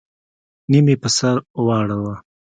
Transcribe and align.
نيم 0.71 0.85
يې 0.91 0.95
په 1.01 1.09
سر 1.17 1.35
واړوه. 1.65 2.15